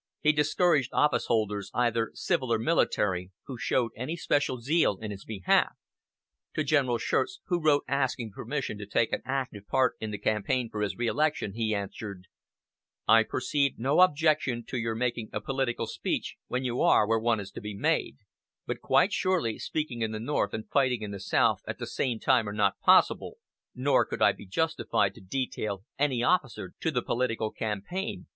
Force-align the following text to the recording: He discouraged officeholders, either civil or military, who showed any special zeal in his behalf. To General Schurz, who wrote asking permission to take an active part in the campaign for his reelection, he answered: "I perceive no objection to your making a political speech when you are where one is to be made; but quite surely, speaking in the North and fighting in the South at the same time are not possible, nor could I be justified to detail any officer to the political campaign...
He 0.19 0.31
discouraged 0.31 0.93
officeholders, 0.93 1.69
either 1.75 2.09
civil 2.15 2.51
or 2.51 2.57
military, 2.57 3.29
who 3.45 3.55
showed 3.59 3.91
any 3.95 4.15
special 4.17 4.59
zeal 4.59 4.97
in 4.99 5.11
his 5.11 5.23
behalf. 5.23 5.73
To 6.55 6.63
General 6.63 6.97
Schurz, 6.97 7.39
who 7.45 7.61
wrote 7.61 7.83
asking 7.87 8.31
permission 8.31 8.79
to 8.79 8.87
take 8.87 9.13
an 9.13 9.21
active 9.25 9.67
part 9.67 9.93
in 9.99 10.09
the 10.09 10.17
campaign 10.17 10.71
for 10.71 10.81
his 10.81 10.95
reelection, 10.97 11.53
he 11.53 11.75
answered: 11.75 12.23
"I 13.07 13.21
perceive 13.21 13.77
no 13.77 13.99
objection 13.99 14.65
to 14.69 14.77
your 14.79 14.95
making 14.95 15.29
a 15.33 15.39
political 15.39 15.85
speech 15.85 16.35
when 16.47 16.63
you 16.63 16.81
are 16.81 17.05
where 17.07 17.19
one 17.19 17.39
is 17.39 17.51
to 17.51 17.61
be 17.61 17.75
made; 17.75 18.17
but 18.65 18.81
quite 18.81 19.13
surely, 19.13 19.59
speaking 19.59 20.01
in 20.01 20.11
the 20.11 20.19
North 20.19 20.51
and 20.51 20.67
fighting 20.67 21.03
in 21.03 21.11
the 21.11 21.19
South 21.19 21.61
at 21.67 21.77
the 21.77 21.85
same 21.85 22.19
time 22.19 22.49
are 22.49 22.53
not 22.53 22.79
possible, 22.79 23.37
nor 23.75 24.03
could 24.03 24.19
I 24.23 24.31
be 24.31 24.47
justified 24.47 25.13
to 25.13 25.21
detail 25.21 25.83
any 25.99 26.23
officer 26.23 26.73
to 26.79 26.89
the 26.89 27.03
political 27.03 27.51
campaign... 27.51 28.25